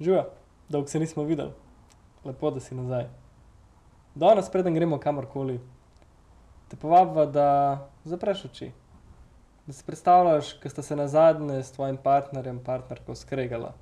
[0.00, 0.24] Živijo,
[0.68, 1.52] dolgo se nismo videli,
[2.24, 3.08] lepo, da si nazaj.
[4.14, 5.60] Danes, preden gremo kamorkoli,
[6.68, 8.70] te povabimo, da zapreš oči.
[9.66, 13.74] Da si predstavljaš, da sta se na zadnje s tvojim partnerjem, partnerko skregala,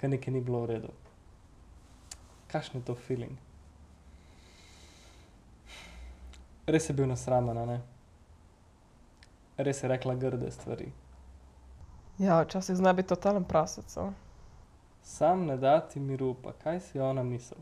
[0.00, 0.90] ker nekaj ni bilo v redu.
[2.50, 3.38] Kakšen je to feeling?
[6.66, 7.78] Res je bil nasramen, ne?
[9.56, 10.90] Res je rekla grde stvari.
[12.18, 13.96] Ja, včasih zna biti totalen prasec.
[13.96, 14.12] no.
[15.02, 17.58] Sam ne da ti miru, pa kaj si ona misel?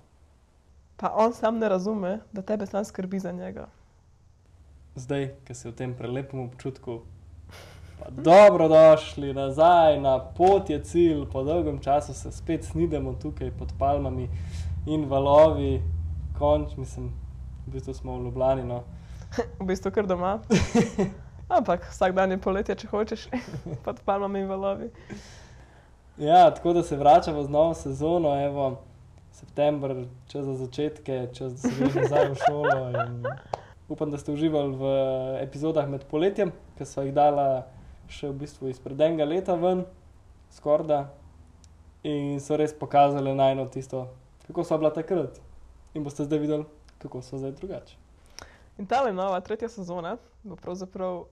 [0.96, 3.66] Pa on sam ne razume, da tebe sam skrbi za njega.
[4.94, 7.00] Zdaj, ki si v tem prelepem občutku,
[8.00, 13.72] pa dobrodošli nazaj na pot je cilj, po dolgem času se spet snidemo tukaj pod
[13.78, 14.28] palmami
[14.86, 15.82] in valovi,
[16.38, 17.12] konč, mislim,
[17.66, 18.64] v bistvu smo v Ljubljani.
[18.64, 18.82] No.
[19.60, 20.40] V bistvu kar doma.
[21.58, 23.28] Ampak vsak dan je poletje, če hočeš,
[23.84, 24.90] pod palmami in valovi.
[26.20, 28.78] Ja, tako da se vračamo z novo sezono, evo,
[29.32, 32.92] september, čas za začetke, čas za se greš nazaj v šolo.
[33.88, 34.84] Upam, da ste uživali v
[35.40, 37.64] epizodah med poletjem, ki so jih dala
[38.12, 39.86] še v bistvu izpred enega leta ven,
[40.52, 41.06] skorda.
[42.04, 44.04] In so res pokazali najno tisto,
[44.44, 45.40] kako so bila takrat.
[45.96, 46.68] In boste zdaj videli,
[47.00, 47.96] kako so zdaj drugače.
[48.76, 51.24] In ta nova tretja sezona bo pravzaprav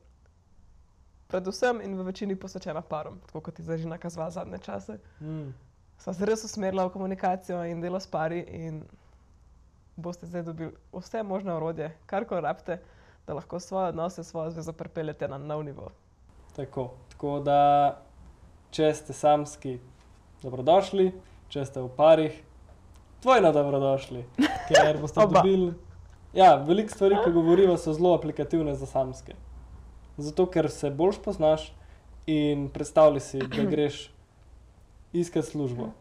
[1.28, 4.98] predvsem in v večini posvečena parom, tako kot je zdaj že nakazovala zadnje čase.
[5.20, 5.52] Mm.
[5.98, 8.82] Sva se res usmerila v komunikacijo in delo s pari in
[9.96, 12.78] boste zdaj dobili vse možne orodje, kar koli rabite,
[13.26, 15.90] da lahko svoje odnose, svojo zvezo pripeljete na nov nivo.
[16.56, 17.58] Tako, tako da,
[18.70, 19.78] če ste samski,
[20.42, 21.10] dobrodošli,
[21.48, 22.38] če ste v parih,
[23.22, 24.24] dvojno dobrodošli,
[24.70, 25.74] ker boste dobili.
[26.32, 29.34] Ja, veliko stvari, ki govorijo, so zelo aplikativne za samske.
[30.18, 31.72] Zato, ker se boljš poznaš
[32.26, 34.10] in predstavljaj si, da greš
[35.12, 35.92] iskat službo.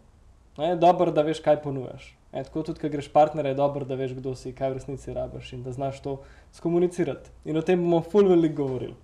[0.58, 2.18] Ne, dobro, da veš, kaj ponujaš.
[2.32, 5.14] E, tako tudi, ko greš partnerje, je dobro, da veš, kdo si, kaj v resnici
[5.14, 6.18] rabiš in da znaš to
[6.54, 7.30] skomunicirati.
[7.46, 8.96] In o tem bomo ful veliko govorili.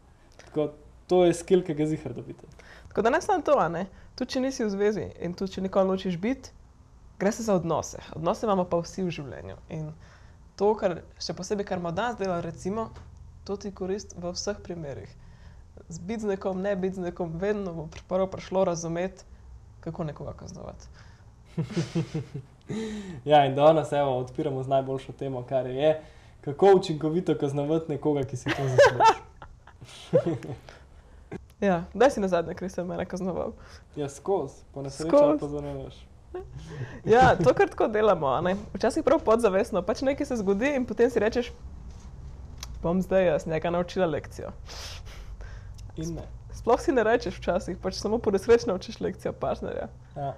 [0.46, 0.72] Tako,
[1.08, 2.50] to je skill, ki ga zihar dobite.
[2.88, 3.86] Tako da ne samo to, ne.
[4.16, 6.52] tudi če nisi v zvezi in tudi če nikoli nočeš biti,
[7.20, 8.02] gre se za odnose.
[8.16, 9.56] Odnose imamo pa vsi v življenju.
[9.70, 9.88] In
[10.58, 12.90] to, kar še posebej, kar ima danes dela, recimo,
[13.44, 15.10] to ti korist v vseh primerih.
[15.90, 19.24] Z biti z nekom, ne biti z nekom, vedno bo pr- prvo prišlo razumeti,
[19.80, 20.86] kako nekoga kaznovati.
[23.26, 26.02] Ja, in danes evo, odpiramo z najboljšo temo, kar je,
[26.42, 29.20] kako učinkovito kaznovati nekoga, ki si to zasluži.
[31.62, 33.54] Ja, daj si na zadnje, ker si me kaznoval.
[33.96, 35.96] Ja, skozi, po nesreči ali pa zanemaš.
[37.06, 38.42] Ja, to kar tako delamo.
[38.42, 38.56] ne.
[38.74, 41.52] Včasih prav podzavestno, pač nekaj se zgodi in potem si rečeš,
[42.84, 44.52] bom zdaj jaz njega naučila lekcijo.
[45.96, 46.26] In ne.
[46.54, 49.88] Sploh si ne rečeš včasih, pač samo po nesreči naučiš lekcijo partnerja.
[50.16, 50.34] Ja.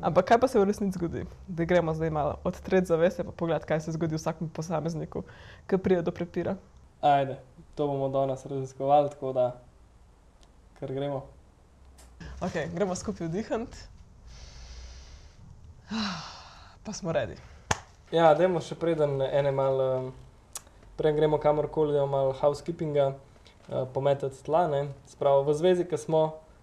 [0.00, 1.24] Ampak kaj pa se v resnici zgodi?
[1.48, 5.24] Da gremo zdaj malo odtreti zavese in pogledati, kaj se zgodi vsakemu posamezniku,
[5.66, 6.56] ki pride do prepira.
[7.00, 7.38] Ajde,
[7.74, 9.46] to bomo danes raziskovali, tako da,
[10.80, 11.24] kar gremo.
[12.40, 13.76] Ok, gremo skupaj vdihati.
[16.84, 17.36] Pa smo redi.
[18.12, 20.12] Ja, dajmo še preden ene mal, um,
[20.96, 24.88] preden gremo kamorkoli, da malo housekeepinga, uh, pometati tla, ne.
[25.06, 26.22] Spravo v zvezi, ki smo,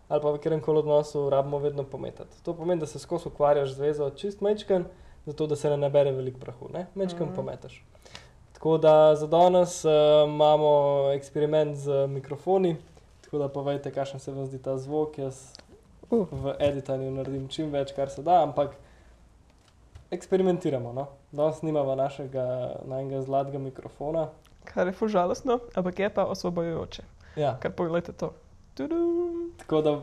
[0.09, 2.43] ali pa v katerem koli odnosu, rabimo vedno pometati.
[2.43, 4.85] To pomeni, da se skozi ukvarjaš z zvezo čist mečken,
[5.25, 6.87] zato da se ne nabere veliko prahu, ne.
[6.95, 7.35] Mečken mm.
[7.35, 7.83] pometaš.
[8.53, 9.91] Tako da za danes uh,
[10.27, 12.75] imamo eksperiment z mikrofoni,
[13.21, 15.17] tako da povejte, kakšen se vam zdi ta zvok.
[15.17, 15.53] Jaz
[16.13, 16.27] Uh.
[16.31, 18.75] v editanju naredim čim več, kar se da, ampak
[20.13, 20.91] eksperimentiramo.
[20.93, 21.07] No?
[21.33, 24.27] Danes nimamo našega najmanjega zlatega mikrofona.
[24.63, 27.03] Kar je fužalostno, ampak je pa osvobojujoče.
[27.35, 28.33] Ja, Kar pogledajte to.
[28.73, 29.51] Tudum.
[29.57, 29.99] tako da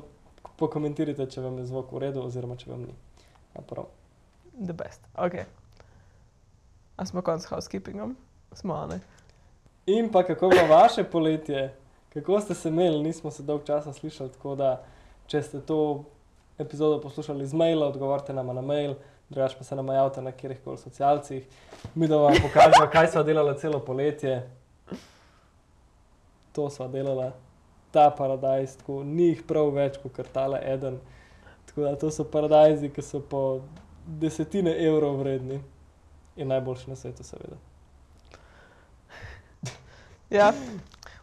[0.57, 2.95] pokomentirajte, če vam je zvok v redu, oziroma če vam ni.
[3.55, 3.87] A prav.
[4.59, 5.07] The best.
[5.15, 5.35] Ok.
[6.97, 8.17] A smo konc s housekeepingom?
[8.53, 9.01] Smo, a ne?
[9.87, 11.75] In pa kako je bilo vaše poletje,
[12.13, 14.33] kako ste se imeli, nismo se dolgo časa slišali.
[14.35, 14.83] Tako da,
[15.27, 16.05] če ste to
[16.59, 18.95] epizodo poslušali z maila, odgovorite nam na mail,
[19.31, 21.47] drugače pa se nam javite na kjerih koli socialcih.
[21.95, 24.51] Mi da vam pokažemo, kaj smo delali celo poletje.
[26.53, 27.31] To smo delali,
[27.91, 30.99] ta paradajz, tako ni jih prav več kot tale eden.
[31.67, 33.61] Tako da to so paradajzi, ki so po
[34.07, 35.61] desetine evrov vredni
[36.37, 37.57] in najboljši na svetu, seveda.
[40.31, 40.53] Ja,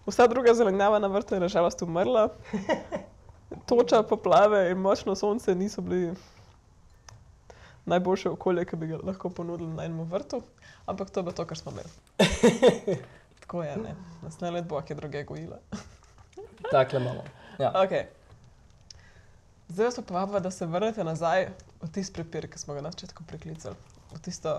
[0.05, 2.29] vsa druga zelenjava na vrtu je nažalost umrla.
[3.67, 6.13] Toča, poplave in močno sonce niso bili
[7.87, 10.41] najboljše okolje, ki bi ga lahko ponudili na enem vrtu,
[10.85, 11.89] ampak to je to, kar smo imeli.
[13.41, 13.95] Tako je, ne.
[14.21, 15.57] Naslednje leto bo kje druge gojila.
[16.71, 17.23] Takle imamo.
[17.59, 17.71] Ja.
[17.75, 18.05] Okay.
[19.69, 21.47] Zdaj vas pa povabim, da se vrnete nazaj
[21.81, 23.75] v tisti prepir, ki smo ga na začetku priklicali,
[24.13, 24.53] v tisto.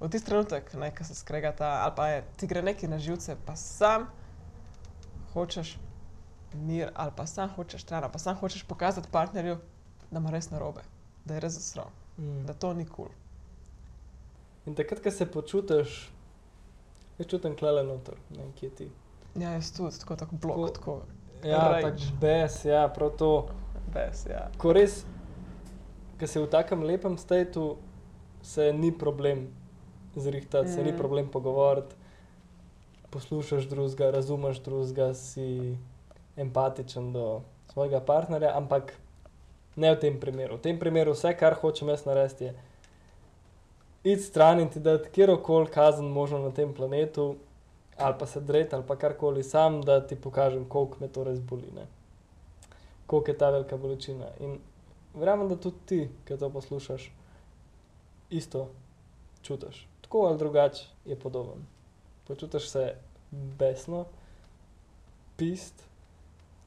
[0.00, 3.56] V tisti trenutek, ko se skregata, ali pa je, ti gre nekaj na živce, pa
[3.56, 4.08] sam
[5.32, 5.76] hočeš
[6.54, 9.58] mir, ali pa sam hočeš stran, pa sam hočeš pokazati partnerju,
[10.10, 10.82] da ima res narobe,
[11.24, 12.46] da je res zasrav, Mm.
[12.46, 12.94] da to ni kul.
[12.96, 13.08] Cool.
[14.66, 16.10] In takrat, ko se počutiš,
[17.18, 18.90] jaz čutim klele noter, ne kje ti.
[19.34, 21.00] Ja, jaz tudi, tako, tako blok, Tako- tako,
[21.42, 23.48] Ja, tako bes, ja, prav to.
[23.88, 24.50] bes, ja.
[24.58, 25.04] Ko res,
[26.18, 27.76] ko si v takem lepem statu,
[28.42, 29.46] se ni problem
[30.14, 30.72] zrihtati, mm.
[30.72, 30.96] se ni Mm.
[30.96, 31.94] problem pogovoriti,
[33.10, 35.78] poslušaš drugega, razumeš drugega, si
[36.36, 38.92] empatičen do svojega partnerja, ampak
[39.80, 40.58] ne v tem primeru.
[40.58, 42.54] V tem primeru vse, kar hočem jaz narediti, je
[44.04, 47.36] iti stran in ti dati kjerkoli kazen možno na tem planetu,
[47.96, 51.40] ali pa se dreti, ali pa karkoli sam, da ti pokažem, koliko me to res
[51.40, 51.68] boli.
[51.74, 51.86] Ne?
[53.06, 54.26] Koliko je ta velika bolečina.
[54.40, 54.58] In
[55.14, 57.10] verjamem, da tudi ti, ki to poslušaš,
[58.30, 58.68] isto
[59.42, 59.86] čutiš.
[60.00, 61.66] Tako ali drugače je podoben.
[62.28, 62.94] Počutiš se
[63.30, 64.04] besno,
[65.36, 65.84] pist,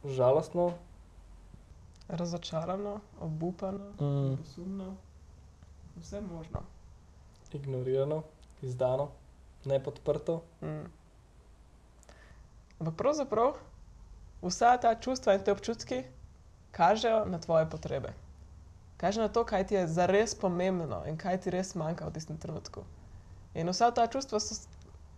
[0.06, 0.74] žalostno.
[2.08, 4.38] Razočarano, obupano, Mm.
[4.38, 4.96] posumno,
[5.96, 6.60] vse možno.
[7.54, 8.24] ignorirano,
[8.62, 9.10] izdano,
[9.66, 10.42] nepodprto.
[10.62, 10.86] Mm.
[12.80, 13.54] Ampak pravzaprav
[14.42, 16.04] vsa ta čustva in te občutki
[16.72, 18.14] kažejo na tvoje potrebe.
[18.98, 22.38] Kaže na to, kaj ti je zares pomembno in kaj ti res manjka v tistem
[22.38, 22.84] trenutku.
[23.54, 24.56] In vsa ta čustva so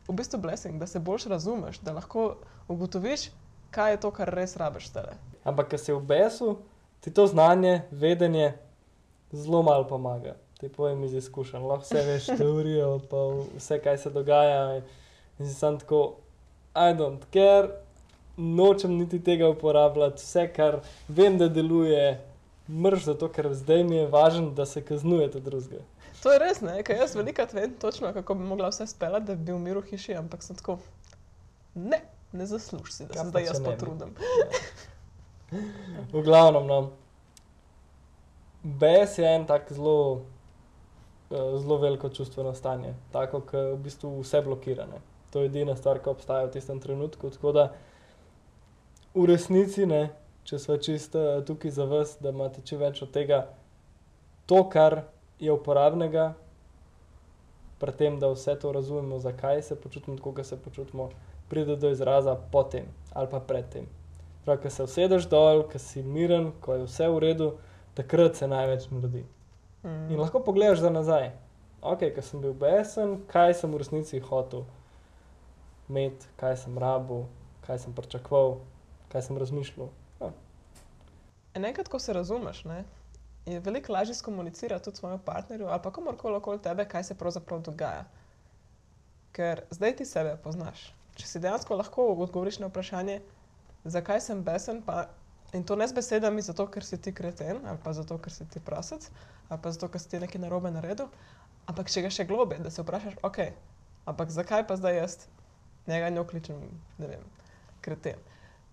[0.08, 2.36] v bistvu blessing, da se boljš razumeš, da lahko
[2.68, 3.30] ugotoviš,
[3.72, 5.16] kaj je to, kar res rabiš tele.
[5.44, 6.58] Ampak, ko si v besu,
[7.06, 8.54] ti to znanje, vedenje
[9.31, 10.34] zelo malo pomaga.
[10.57, 13.18] Ti povem iz izkušenj, lahko vse veš, teorijo, pa
[13.54, 14.81] vse, kaj se dogaja.
[15.40, 16.16] In si sam tako,
[16.74, 17.69] I don't care,
[18.38, 22.07] nočem niti tega uporabljati, vse, kar vem, da deluje,
[22.69, 25.84] mrš zato, ker zdaj mi je važno, da se kaznujete drugega.
[26.24, 26.80] To je res, ne?
[26.84, 29.86] ker jaz velikrat vem točno, kako bi mogla vse speljati, da bi bil mir v
[29.92, 30.80] hiši, ampak sem tako,
[31.75, 33.75] ne, ne zasluži si, da Ja, se zdaj jaz ne bi.
[33.75, 34.16] potrudim.
[35.51, 36.92] V glavnem, no.
[38.63, 40.21] Bes je en tak zelo,
[41.31, 45.01] eh, zelo veliko čustveno stanje, tako da v bistvu vse blokirane.
[45.30, 47.30] To je edina stvar, ki obstaja v tistem trenutku.
[47.30, 47.71] Tako da
[49.13, 50.09] v resnici, ne,
[50.44, 53.45] če smo čisto tukaj za vas, da imate čim več od tega,
[54.45, 55.03] to, kar
[55.39, 56.33] je uporabnega,
[57.80, 61.09] pri tem, da vse to razumemo, zakaj se počutimo tako, kot se počutimo,
[61.50, 63.86] pride do izraza potem ali pa predtem.
[64.45, 67.50] Prav, ko se usedeš dol, ko si miren, ko je vse v redu,
[67.97, 69.25] takrat se največ naredi.
[69.83, 70.12] Mm.
[70.13, 71.31] In lahko pogledaš za nazaj.
[71.81, 74.65] Ok, ko sem bil besen, kaj sem v resnici hotel
[75.89, 77.25] imeti, kaj sem rabil,
[77.65, 78.57] kaj sem pričakoval,
[79.12, 79.89] kaj sem razmišljal.
[81.56, 82.83] In enkrat, ko se razumeš, ne,
[83.45, 87.62] je veliko lažje skomunicirati tudi svojemu partnerju ali pa komorkoli okoli tebe, kaj se pravzaprav
[87.62, 88.06] dogaja.
[89.31, 90.94] Ker zdaj ti sebe poznaš.
[91.15, 93.21] Če si dejansko lahko odgovoriš na vprašanje,
[93.86, 95.08] zakaj sem besen, pa,
[95.54, 98.46] in to ne z besedami, zato ker si ti kreten ali pa zato ker si
[98.50, 99.10] ti prasec
[99.50, 101.08] ali pa zato ker si ti nekaj narobe naredil,
[101.70, 103.40] ampak če ga še globe, da se vprašaš, ok,
[104.10, 105.18] ampak zakaj pa zdaj jaz
[105.88, 106.64] njega njo kličem,
[106.98, 107.22] ne vem,
[107.86, 108.18] kreten.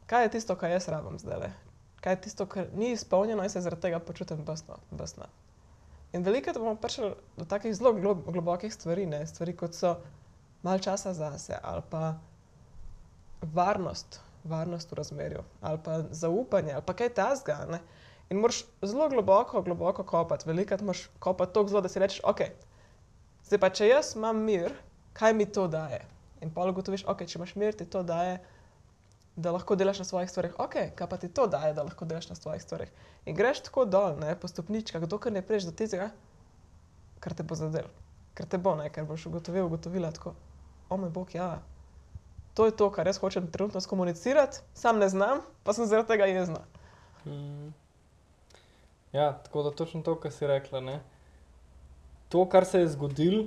[0.09, 1.53] Kaj je tisto, kar jaz rabim zdaj?
[2.03, 4.45] kaj je tisto, kar ni izpolnjeno in se zaradi tega počutim
[4.91, 5.29] besna.
[6.13, 9.27] In veliko bomo prišli do takih zelo glob, globokih stvari, ne?
[9.27, 9.95] stvari kot so
[10.63, 12.15] malo časa zase ali pa
[13.43, 17.59] varnost, varnost v razmerju ali pa zaupanje ali pa kaj tasga.
[17.71, 17.81] Ne?
[18.31, 22.41] In moraš zelo globoko, globoko kopati, veliko moraš kopati tako zelo, da si rečeš, ok,
[23.47, 24.73] zdaj pa če jaz imam mir,
[25.13, 26.01] kaj mi to daje?
[26.41, 28.41] In pa ugotoviš, ok, če imaš mir, ti to daje
[29.37, 30.53] da lahko delaš na svojih stvareh.
[30.59, 32.89] Ok, kaj pa ti to daje, da lahko delaš na svojih stvareh.
[33.25, 36.11] In greš tako dol, ne, po stopničkah, dokler ne prejš do tistega,
[37.21, 37.89] kar te bo zadel.
[38.37, 40.35] Ker te bo, ne, ker boš ugotovil, ugotovila tako,
[40.89, 41.63] o moj bog, ja.
[42.55, 46.25] To je to, kar jaz hočem trenutno skomunicirati, sam ne znam, pa sem zaradi tega
[46.25, 46.61] jezna.
[47.25, 47.73] Mm.
[49.13, 50.81] Ja, tako da točno to, kar si rekla.
[50.81, 51.01] Ne?
[52.29, 53.45] To, kar se je zgodilo,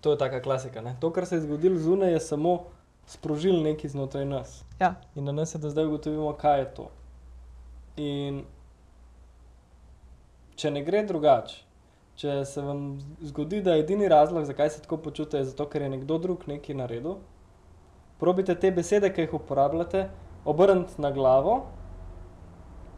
[0.00, 0.80] to je taka klasika.
[0.80, 0.96] Ne?
[1.00, 2.64] To, kar se je zgodilo zunaj, je samo
[3.06, 4.64] sprožil nekaj znotraj nas.
[4.80, 4.94] Ja.
[5.14, 6.90] In na nas je, da zdaj ugotovimo, kaj je to.
[7.96, 8.44] In
[10.56, 11.60] če ne gre drugače,
[12.16, 12.84] če se vam
[13.22, 16.46] zgodi, da je edini razlog, zakaj se tako počutite, je zato, ker je nekdo drug
[16.46, 17.18] nekaj naredil,
[18.24, 20.06] probite te besede, ki jih uporabljate,
[20.46, 21.58] obrniti na glavo,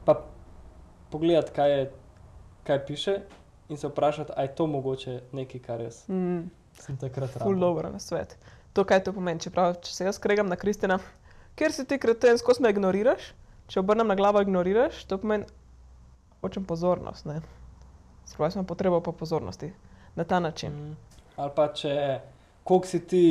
[0.04, 0.14] pa
[1.10, 1.86] pogledati, kaj, je,
[2.62, 3.16] kaj piše,
[3.68, 6.46] in se vprašati, ali je to mogoče nekaj, kar jaz Mm.
[6.74, 7.58] sem takrat Ful rabil.
[7.58, 8.36] dobro na svet.
[8.72, 10.98] To, kaj to pomeni, čeprav, če se jaz skregam na Kristina,
[11.54, 13.32] ker si ti kreten, skozi me ignoriraš,
[13.66, 15.44] če obrnem na glavo, ignoriraš, to pomeni,
[16.40, 17.26] hočem pozornost.
[17.26, 17.40] Ne?
[18.26, 19.72] Spravi smo potrebo po pozornosti
[20.14, 20.72] na ta način.
[20.72, 20.96] Mm.
[21.36, 22.20] Ali pa če,
[22.64, 23.24] koliko si ti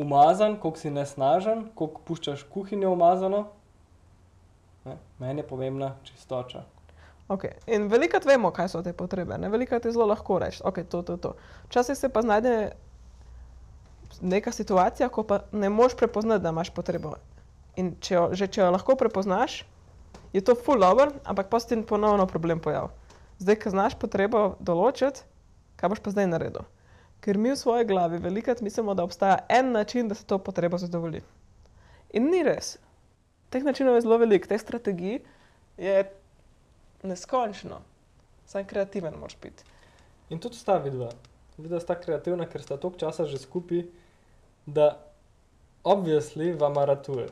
[0.00, 3.46] umazan, koliko si nesnažen, koliko puščaš kuhinjo umazano.
[5.18, 6.64] Meni je pomembna čistoča.
[7.30, 7.60] Okay.
[7.70, 10.82] In velikrat vemo, kaj so te potrebe, ne velikrat je zelo lahko reči, da okay,
[10.82, 11.34] je to, to, to.
[11.68, 12.54] Včasih se pa znajde
[14.20, 17.14] neka situacija, ko pa ne moš prepoznati, da imaš potrebo.
[17.78, 19.60] In če jo, že če jo lahko prepoznaš,
[20.32, 22.90] je to full over, ampak pa se ti ponovno problem pojavi.
[23.38, 25.22] Zdaj, ko znaš potrebo določiti,
[25.78, 26.66] kaj boš pa zdaj naredil.
[27.20, 30.78] Ker mi v svoji glavi velikrat mislimo, da obstaja en način, da se to potrebo
[30.78, 31.20] zadovolji.
[32.12, 32.78] In ni res.
[33.50, 35.18] Teh načinov je zelo veliko, teh strategij
[35.78, 36.04] je
[37.02, 37.80] neskončno,
[38.46, 39.64] samo kreativen moraš biti.
[40.30, 41.10] In tudi sta vidva.
[41.58, 43.84] Vidva sta kreativna, ker sta toliko časa že skupaj,
[44.66, 44.96] da
[45.84, 47.28] obvisli vam ratuje.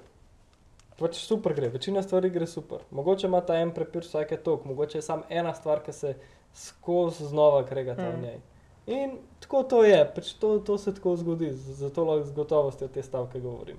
[0.99, 2.83] Pač super gre, večina stvari gre super.
[2.91, 6.15] Mogoče ima ta en prepir vsake tok, mogoče je samo ena stvar, ki se
[6.55, 8.58] skozi znova krega tam v Mm.
[8.89, 13.03] In tako to je, pač to, to se tako zgodi, zato lahko z gotovostjo te
[13.03, 13.77] stavke govorim.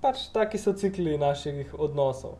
[0.00, 2.36] Pač taki so cikli naših odnosov.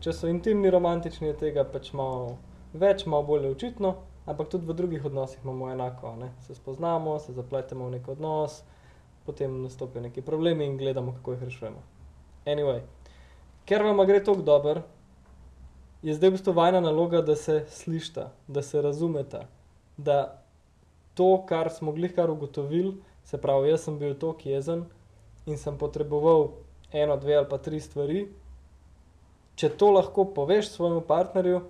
[0.00, 2.38] Če so intimni, romantični, je tega pač malo
[2.72, 3.92] več, malo bolj očitno,
[4.24, 6.14] ampak tudi v drugih odnosih imamo enako.
[6.16, 6.30] Ne?
[6.46, 8.62] Se spoznamo, se zapletemo v nek odnos,
[9.28, 11.84] potem nastopijo neki problemi in gledamo, kako jih rešujemo.
[12.48, 12.80] Anyway,
[13.68, 14.86] ker vam gre tako dobro,
[16.02, 19.44] je zdaj v bistvu vajna naloga, da se slišta, da se razumeta,
[19.96, 20.47] da
[21.18, 22.94] to, kar smo glihkar ugotovili,
[23.26, 24.84] se pravi, jaz sem bil tako jezen
[25.46, 26.52] in sem potreboval
[26.92, 28.28] eno, dve ali pa tri stvari.
[29.58, 31.64] Če to lahko poveš svojemu partnerju,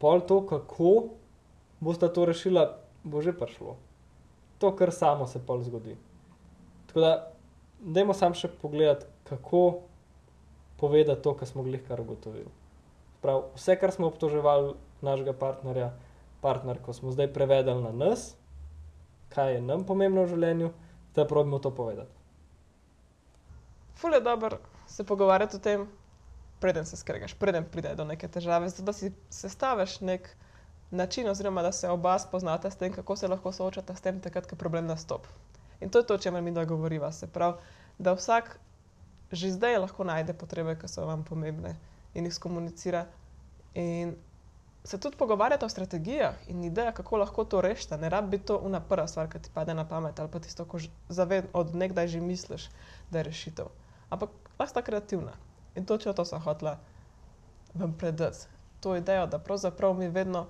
[0.00, 0.92] pol to, kako
[1.84, 2.64] boste to rešila,
[3.04, 3.76] bo že prišlo.
[4.58, 5.98] To, kar samo se pol zgodi.
[6.88, 7.12] Tako da,
[7.80, 9.82] dajmo sam še pogledati, kako
[10.80, 12.48] povedati to, kar smo glihkar ugotovili.
[13.20, 14.72] Prav, vse, kar smo obtoževali
[15.04, 15.92] našega partnerja,
[16.40, 18.32] partnerko, smo zdaj prevedli na nas,
[19.36, 20.72] kaj je nam pomembno v življenju,
[21.14, 22.12] da probimo to povedati.
[23.96, 25.86] Ful je dobro se pogovarjati o tem,
[26.60, 30.28] preden se skregaš, preden pride do neke težave, zato da si sestaviš nek
[30.90, 34.46] način, oziroma da se oba spoznata s tem, kako se lahko soočata s tem, takrat,
[34.46, 35.28] ko problem nastopi.
[35.80, 37.12] In to je to, o čemer mi da govoriva.
[37.12, 37.58] Se pravi,
[37.98, 38.58] da vsak
[39.32, 41.74] že zdaj lahko najde potrebe, ki so vam pomembne
[42.14, 43.06] in jih skomunicira.
[43.74, 44.14] In
[44.86, 47.98] se tudi pogovarjata o strategijah in idejah, kako lahko to rešite.
[47.98, 50.78] Ne rabi to una prva stvar, ki ti pade na pamet ali pa tisto, ko
[50.78, 50.90] že
[51.52, 52.70] od nekdaj že misliš,
[53.10, 53.66] da je rešitev.
[54.10, 55.32] Ampak lahko sta kreativna.
[55.74, 56.78] In to, če to sem hotela
[57.74, 58.46] vam predati,
[58.80, 60.46] to idejo, da pravzaprav mi vedno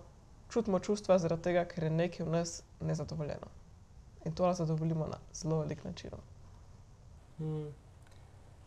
[0.49, 3.49] čutimo čustva zaradi tega, ker je nekaj v nas nezadovoljeno.
[4.25, 6.11] In to lahko zadovoljimo na zelo velik način.
[7.39, 7.73] Hmm.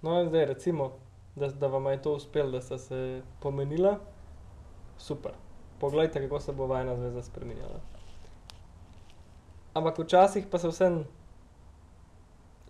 [0.01, 0.91] No, in zdaj recimo,
[1.35, 3.99] da, da vam je to uspelo, da ste se pomenila,
[4.97, 5.31] super.
[5.79, 7.79] Poglejte, kako se bo vajna zveza spremenjala.
[9.73, 11.05] Ampak včasih pa se vsem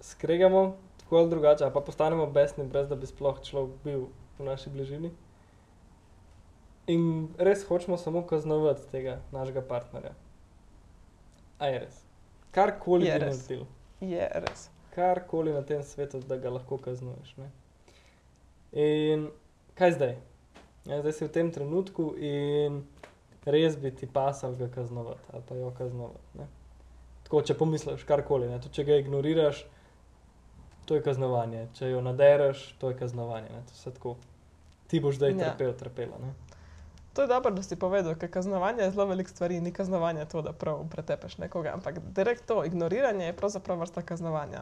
[0.02, 4.06] skregamo, tako ali drugače, pa postanemo besni, brez da bi sploh človek bil
[4.40, 5.12] v naši bližini.
[6.88, 10.14] In res hočemo samo kaznovati tega našega partnerja.
[11.60, 12.04] A je res.
[12.52, 13.36] Karkoli Je res.
[13.36, 13.66] naredil
[14.02, 14.70] Je res.
[14.96, 17.36] karkoli na tem svetu, da ga lahko kaznuješ.
[17.38, 17.50] Ne?
[18.72, 19.30] In
[19.76, 20.16] kaj zdaj?
[20.86, 22.84] Ja, zdaj si v tem trenutku in
[23.46, 26.38] res bi ti pasal ga kaznovati ali pa jo kaznovati.
[26.40, 26.48] Ne?
[27.24, 28.60] Tako, če pomisliš karkoli, ne?
[28.62, 29.66] tudi če ga ignoriraš,
[30.86, 31.68] to je kaznovanje.
[31.78, 33.50] Če jo nadereš, to je kaznovanje.
[33.54, 33.62] Ne?
[33.70, 34.16] To se tako.
[34.88, 35.52] Ti boš zdaj Ja.
[35.52, 36.18] trpel, trpela.
[36.18, 36.34] Ne?
[37.14, 40.42] To je dobro, da si povedal, ker kaznovanje je zelo veliko stvari, ni kaznovanje to,
[40.42, 44.62] da prav pretepeš nekoga, ampak direkt to, ignoriranje je pravzaprav vrsta kaznovanja.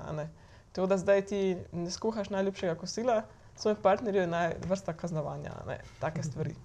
[0.73, 3.21] To, da zdaj ti ne skuhaš najljubšega kosila,
[3.55, 5.51] svoj partnerju je naj, vrsta kaznovanja,
[5.99, 6.55] take stvari.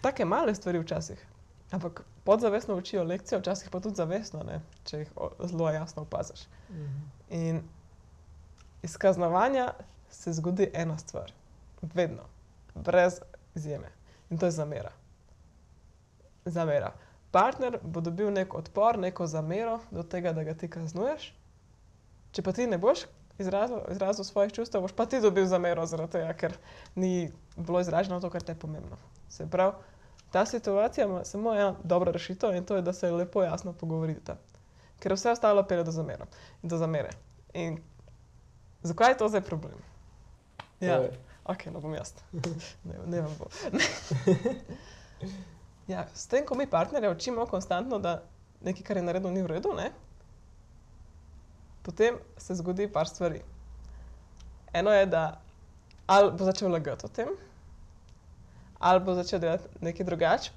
[0.00, 1.26] Take male stvari včasih,
[1.70, 5.12] ampak podzavestno učijo lekcijo, včasih pa tudi zavestno, ne, če jih
[5.44, 6.46] zelo jasno opaziš.
[7.30, 7.62] In
[8.82, 9.72] iz kaznovanja
[10.10, 11.32] se zgodi ena stvar,
[11.82, 12.22] vedno,
[12.74, 13.20] brez
[13.54, 13.90] izjeme.
[14.30, 14.90] In to je zamera.
[16.44, 16.92] Zamera.
[17.30, 21.32] Partner bo dobil nek odpor, neko zamero do tega, da ga ti kaznuješ.
[22.32, 23.06] Če pa ti ne boš
[23.38, 26.56] izrazil, izrazil svojih čustev, boš pa ti dobil zamero zaradi tega, ker
[26.94, 28.96] ni bilo izraženo to, kar te je pomembno.
[29.28, 29.72] Se pravi,
[30.30, 34.36] ta situacija ima samo ena dobra rešitev in to je, da se lepo jasno pogovorite.
[34.98, 36.26] Ker vse ostalo pelje do, zamera,
[36.62, 37.10] do zamere.
[37.54, 37.78] In
[38.82, 39.78] zakaj je to zdaj problem?
[40.80, 41.02] Ja.
[41.44, 42.14] Ok, no bom jaz.
[42.84, 43.46] Ne, ne vam bo.
[45.92, 48.22] ja, s tem, ko mi partnerje učimo konstantno, da
[48.60, 49.90] nekaj, kar je naredil, ni v redu, ne?
[51.84, 53.42] Potem se zgodi par stvari.
[54.72, 55.40] Eno je, da
[56.06, 57.28] ali bo začel lagati o tem,
[58.78, 60.52] ali bo začel delati nekaj drugače,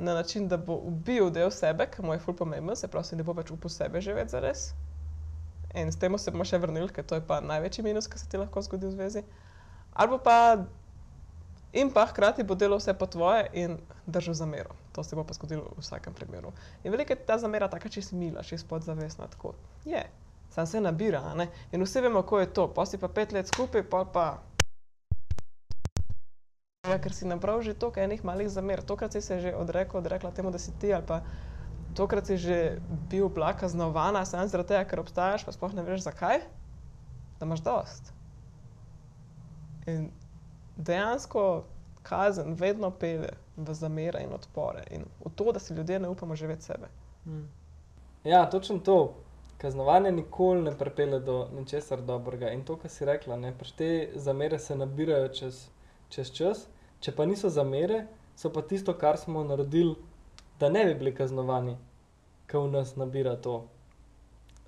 [0.00, 3.24] na način, da bo ubil del sebe, ki mu je ful pomemben, se pravi, ne
[3.26, 4.70] bo več upal sebe živeti za res.
[5.74, 8.28] In s tem se bomo še vrnili, ker to je pa največji minus, ki se
[8.30, 9.22] ti lahko zgodi v zvezi.
[9.92, 10.36] Ali pa
[11.72, 14.74] in pa hkrati bo delal vse po tvoje in držal zamero.
[14.96, 16.50] To se bo pa zgodilo v vsakem primeru.
[16.82, 19.28] In velika je ta zamera taka čist mila, čist podzavestna.
[19.30, 20.02] Tako je,
[20.50, 21.22] sam se nabira.
[21.72, 22.68] In vsi vemo, kako je to.
[22.74, 24.26] Pa si pa pet let skupaj, pa pa.
[26.88, 28.82] Ja, ker si nabral že toliko enih malih zamer.
[28.82, 31.20] Tokrat si se že odrekel, odrekla temu, da si ti, ali pa
[31.94, 32.80] tokrat si že
[33.10, 36.40] bil bila kaznovana, samo zaradi tega, ker obstajaš, pa sploh ne veš zakaj,
[37.38, 38.12] da imaš dost.
[39.86, 40.10] In
[40.76, 41.64] dejansko
[42.02, 46.36] kazen vedno pelje v zamere in odpore in v to, da si ljudje ne upamo
[46.36, 46.88] živeti sebe.
[48.24, 49.14] Ja, točno to.
[49.60, 52.48] Kaznovanje nikoli ne pripelje do ničesar dobrega.
[52.50, 55.66] In to, kar si rekla, ne, te zamere se nabirajo čez,
[56.08, 56.62] čez čas,
[57.00, 59.98] če pa niso zamere, so pa tisto, kar smo naredili,
[60.60, 61.76] da ne bi bili kaznovani,
[62.48, 63.66] ki v nas nabira to.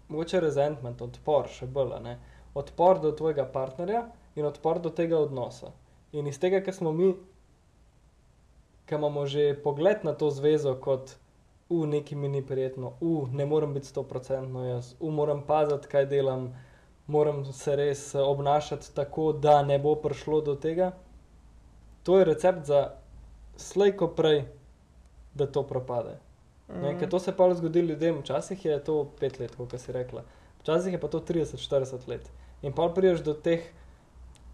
[0.08, 1.96] Mogoče resentment, odpor, še bolj.
[2.04, 2.18] ne.
[2.54, 4.04] Odpor do tvojega partnerja
[4.36, 5.72] in odpor do tega odnosa.
[6.12, 7.14] In iz tega, ker smo mi,
[8.84, 11.16] ki imamo že pogled na to zvezo kot
[11.72, 16.06] v nekaj mi ni prijetno, v ne morem biti stoprocentno jaz, v moram paziti, kaj
[16.06, 16.50] delam,
[17.06, 20.92] moram se res obnašati tako, da ne bo prišlo do tega.
[22.02, 22.82] To je recept za
[23.56, 24.44] slej ko prej,
[25.34, 26.18] da to propade.
[26.68, 30.22] Ne, ker to se pol zgodi ljudem, včasih je to pet let, kot si rekla,
[30.62, 32.30] včasih je pa to trideset, štirideset let.
[32.62, 33.66] In pol prideš do teh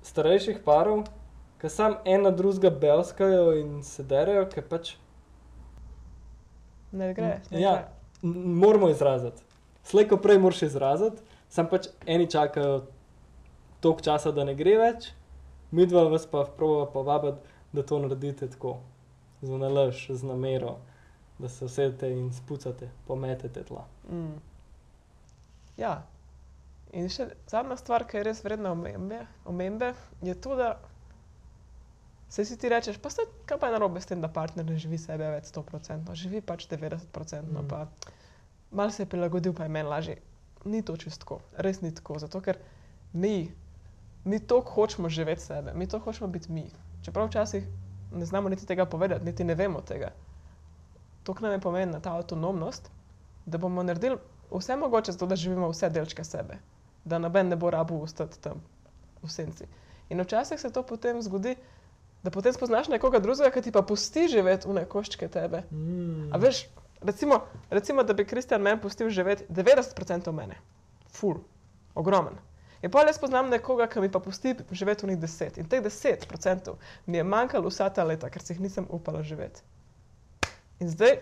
[0.03, 1.05] starejših parov,
[1.59, 4.97] ke samo en na drugega bevskajo in se derejo, ker pač
[6.93, 7.41] Ne gre.
[7.51, 7.73] Ne Ja.
[7.73, 7.89] gre.
[8.23, 9.43] moramo izraziti.
[9.83, 12.83] Slej ko prej moraš izraziti, samo pač eni čakajo
[13.81, 15.13] toliko časa, da ne gre več,
[15.71, 17.39] midva vas pa probava povabiti,
[17.73, 18.79] da to naredite tako,
[19.43, 20.77] z nalaž, z namero,
[21.39, 23.85] da se usedete in spucate, pometete tla.
[24.11, 24.39] Mm.
[25.79, 26.03] Ja.
[26.93, 29.93] In še zadnja stvar, ki je res vredna omembe, omembe
[30.25, 30.79] je to, da
[32.29, 34.79] se si ti rečeš, pa se, kaj pa je narobe s tem, da partner ne
[34.79, 37.69] živi sebe več 100%, živi pač 90%, Mhm.
[37.69, 37.87] pa
[38.71, 40.19] malo se je prilagodil, pa je meni lažje.
[40.65, 42.59] Ni to čistko, res ni tako, zato ker
[43.13, 43.51] mi,
[44.25, 46.71] mi toliko hočemo živeti sebe, mi to hočemo biti mi.
[47.03, 47.65] Čeprav včasih
[48.13, 50.11] ne znamo niti tega povedati, niti ne vemo tega.
[51.23, 52.91] To, kar nam je pomembna ta avtonomnost,
[53.47, 54.17] da bomo naredili
[54.51, 56.59] vse mogoče, zato da živimo vse delčke sebe,
[57.05, 58.61] da noben ne bo rabu ostati tam
[59.23, 59.65] v senci.
[60.09, 61.57] In včasih se to potem zgodi,
[62.23, 65.63] da potem spoznaš nekoga drugega, ki ti pa pusti živeti v nekoščke tebe.
[65.71, 66.33] Mm.
[66.35, 66.65] A veš,
[67.01, 70.59] recimo, recimo da bi Kristjan meni pustil živeti 90% mene,
[71.15, 71.39] ful,
[71.95, 72.39] ogromen.
[72.83, 75.59] In pa jaz poznam nekoga, ki mi pa pusti živeti v njih 10.
[75.59, 76.75] In teh 10%
[77.07, 79.63] mi je manjkalo vsa ta leta, ker si jih nisem upala živeti.
[80.79, 81.19] In zdaj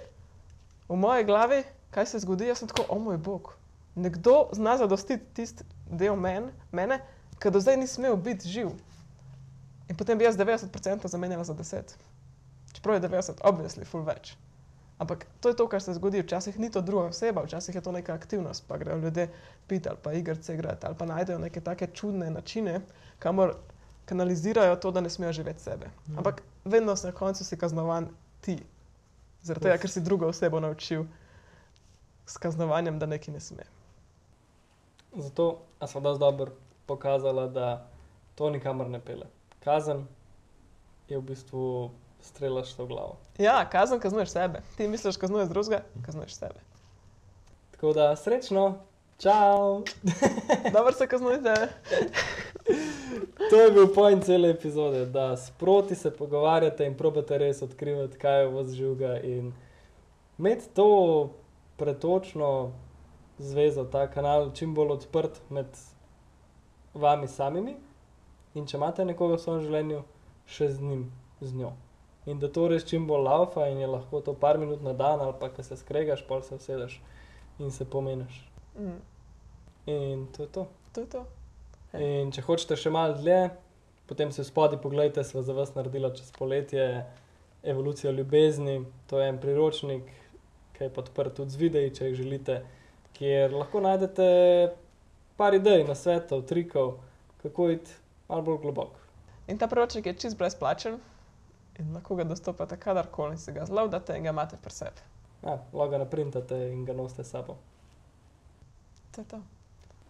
[0.88, 3.54] v moji glavi, kaj se zgodi, jaz sem tako, o moj bog,
[3.94, 7.00] nekdo zna zadostiti tisti del men, mene,
[7.40, 8.74] ki do zdaj ni smel biti živ.
[9.88, 11.94] In potem bi jaz 90% zamenjala za 10.
[12.72, 14.36] Čeprav je 90, obvisli, ful več.
[14.98, 16.22] Ampak to je to, kar se zgodi.
[16.22, 19.28] Včasih ni to druga oseba, včasih je to neka aktivnost, pa grejo ljudje
[19.66, 22.80] piti ali pa igrice igrati ali pa najdejo neke take čudne načine,
[23.18, 23.54] kamor
[24.04, 25.86] kanalizirajo to, da ne smejo živeti sebe.
[26.08, 26.18] Mhm.
[26.18, 28.08] Ampak vedno si na koncu si kaznovan
[28.40, 28.58] ti,
[29.42, 31.04] zaradi tega, ker si drugo osebo naučil
[32.26, 33.64] s kaznovanjem, da nekaj ne sme.
[35.16, 36.52] Zato smo dosti dobro
[36.86, 37.88] pokazala, da
[38.34, 39.26] to nikamor ne pele.
[39.66, 40.06] Kazen
[41.08, 41.90] je v bistvu
[42.22, 43.16] strelaš v glavo.
[43.38, 44.60] Ja, kazen kaznuješ sebe.
[44.76, 46.62] Ti misliš, kaznuješ drugega, kaznuješ sebe.
[47.74, 48.78] Tako da srečno,
[49.18, 49.82] čau!
[50.76, 51.54] Dobro se kaznujete.
[53.50, 58.46] To je bil point cele epizode, da sproti se pogovarjate in probate res odkrivati, kaj
[58.46, 59.52] vas žuga in
[60.38, 61.30] imeti to
[61.76, 62.72] pretočno
[63.38, 65.66] zvezo, ta kanal čim bolj odprt med
[66.94, 67.76] vami samimi
[68.56, 70.04] in če imate nekoga v svojem življenju,
[70.48, 71.02] še z njim,
[71.40, 71.72] z njo.
[72.26, 75.20] In da to res čim bolj laufa in je lahko to par minut na dan
[75.22, 76.96] ali pa, ko se skregaš, pol se usedeš
[77.62, 78.40] in se pomeniš.
[78.78, 78.98] Mm,
[79.86, 80.66] In to je to.
[80.92, 81.26] to je to.
[81.94, 83.52] In če hočete še malo dlje,
[84.10, 87.06] potem v spodaj pogledajte, sva za vas naredila čez poletje
[87.62, 88.80] Evolucija ljubezni.
[89.06, 90.10] To je en priročnik,
[90.74, 92.58] ki je podprt tudi z videi, če jih želite,
[93.14, 94.26] kjer lahko najdete
[95.38, 96.96] par idej, nasvetov, trikov,
[97.42, 97.94] kako iti
[98.28, 99.00] malo bolj globoko.
[99.46, 100.98] In ta priročnik je čist brezplačen
[101.78, 105.04] in lahko ga dostopate kadarkoli si ga zlovdate in ga imate pri sebi.
[105.42, 107.56] Ja, lahko ga naprintate in ga nosite s sabo.
[109.14, 109.40] To je to.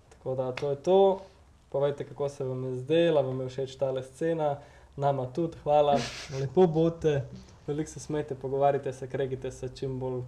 [0.09, 1.21] Tako da to je to.
[1.69, 4.59] Povejte, kako se vam je zdela, vam je všeč ta scena,
[4.97, 5.99] nama tudi, hvala,
[6.41, 7.23] lepo bote
[7.67, 10.23] veliko se smete, pogovarjate se, kregite se čim bolj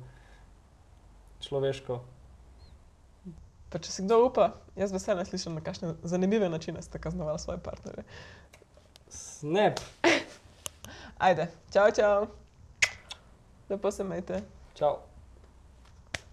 [1.40, 2.01] človeško.
[3.69, 7.59] Pa če si kdo upa, jaz veseljem slišim, na kakšne zanimive načine ste kaznovali svoje
[7.61, 8.05] partnerje.
[9.09, 9.81] Snap,
[11.19, 12.27] Ajde, čau, čau.
[13.69, 14.43] Lepo se majte.
[14.75, 15.08] čau.